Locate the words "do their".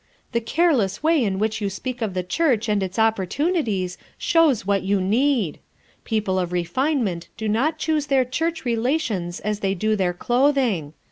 9.75-10.13